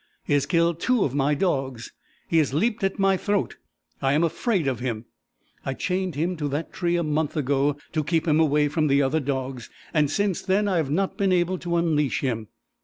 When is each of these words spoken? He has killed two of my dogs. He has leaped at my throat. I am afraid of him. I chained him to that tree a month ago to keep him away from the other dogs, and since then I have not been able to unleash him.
He 0.23 0.33
has 0.33 0.47
killed 0.47 0.79
two 0.79 1.03
of 1.03 1.13
my 1.13 1.35
dogs. 1.35 1.93
He 2.27 2.39
has 2.39 2.55
leaped 2.55 2.83
at 2.83 2.97
my 2.97 3.17
throat. 3.17 3.57
I 4.01 4.13
am 4.13 4.23
afraid 4.23 4.67
of 4.67 4.79
him. 4.79 5.05
I 5.63 5.75
chained 5.75 6.15
him 6.15 6.35
to 6.37 6.47
that 6.47 6.73
tree 6.73 6.95
a 6.95 7.03
month 7.03 7.37
ago 7.37 7.77
to 7.91 8.03
keep 8.03 8.27
him 8.27 8.39
away 8.39 8.67
from 8.67 8.87
the 8.87 9.03
other 9.03 9.19
dogs, 9.19 9.69
and 9.93 10.09
since 10.09 10.41
then 10.41 10.67
I 10.67 10.77
have 10.77 10.89
not 10.89 11.17
been 11.19 11.31
able 11.31 11.59
to 11.59 11.75
unleash 11.77 12.21
him. 12.21 12.47